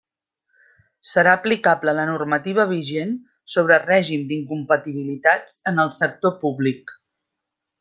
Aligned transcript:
Serà 1.09 1.33
aplicable 1.39 1.93
la 1.97 2.05
normativa 2.11 2.65
vigent 2.71 3.11
sobre 3.57 3.79
règim 3.85 4.25
d'incompatibilitats 4.33 5.61
en 5.73 5.85
el 5.87 5.93
sector 6.01 6.35
públic. 6.43 6.99